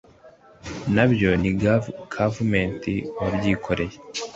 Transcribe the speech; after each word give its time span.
Nabyo 0.93 1.29
ni 1.41 1.51
Kavumenti 2.13 2.93
wabyikoreye 3.19 3.97